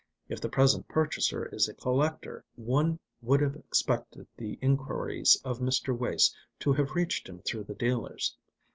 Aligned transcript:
If 0.29 0.41
the 0.41 0.49
present 0.49 0.87
purchaser 0.87 1.45
is 1.53 1.67
a 1.69 1.75
collector, 1.75 2.43
one 2.55 2.97
would 3.21 3.39
have 3.41 3.55
expected 3.55 4.25
the 4.35 4.57
enquiries 4.59 5.39
of 5.45 5.59
Mr. 5.59 5.95
Wace 5.95 6.35
to 6.61 6.73
have 6.73 6.95
reached 6.95 7.29
him 7.29 7.37
through 7.43 7.65
the 7.65 7.75
dealers. 7.75 8.35